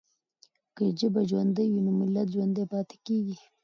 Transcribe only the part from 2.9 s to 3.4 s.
کېږي.